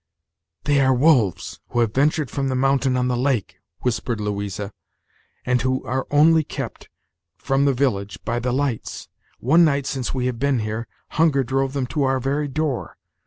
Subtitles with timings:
[0.63, 4.73] "They are wolves, who have ventured from the mountain, on the lake," whispered Louisa,
[5.45, 6.89] "and who are only kept
[7.37, 9.09] from the village by the lights.
[9.39, 12.97] One night, since we have been here, hunger drove them to our very door.